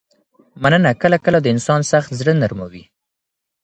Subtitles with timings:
[0.61, 2.83] مننه کله کله د انسان سخت زړه نرموي.